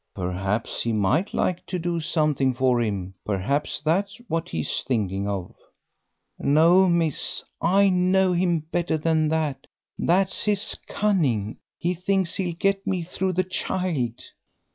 "Perhaps 0.15 0.81
he 0.81 0.91
might 0.91 1.31
like 1.31 1.63
to 1.67 1.77
do 1.77 1.99
something 1.99 2.55
for 2.55 2.81
him; 2.81 3.13
perhaps 3.23 3.81
that's 3.81 4.17
what 4.27 4.49
he's 4.49 4.81
thinking 4.81 5.27
of." 5.27 5.53
"No, 6.39 6.87
miss, 6.89 7.43
I 7.61 7.89
know 7.89 8.33
him 8.33 8.61
better 8.71 8.97
than 8.97 9.27
that. 9.27 9.67
That's 9.99 10.45
his 10.45 10.75
cunning; 10.87 11.57
he 11.77 11.93
thinks 11.93 12.33
he'll 12.37 12.55
get 12.55 12.87
me 12.87 13.03
through 13.03 13.33
the 13.33 13.43
child." 13.43 14.19